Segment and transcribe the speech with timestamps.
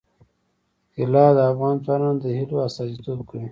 [0.93, 3.47] طلا د افغان ځوانانو د هیلو استازیتوب کوي.